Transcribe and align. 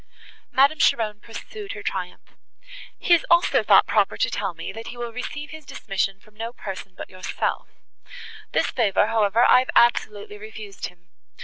Madame 0.51 0.79
Cheron 0.79 1.19
pursued 1.19 1.73
her 1.73 1.83
triumph. 1.83 2.35
"He 2.97 3.13
has 3.13 3.23
also 3.29 3.61
thought 3.61 3.85
proper 3.85 4.17
to 4.17 4.31
tell 4.31 4.55
me, 4.55 4.71
that 4.71 4.87
he 4.87 4.97
will 4.97 5.13
receive 5.13 5.51
his 5.51 5.63
dismission 5.63 6.19
from 6.19 6.33
no 6.33 6.53
person 6.53 6.95
but 6.97 7.07
yourself; 7.11 7.67
this 8.51 8.71
favour, 8.71 9.05
however, 9.05 9.43
I 9.47 9.59
have 9.59 9.69
absolutely 9.75 10.39
refused 10.39 10.87
him. 10.87 11.09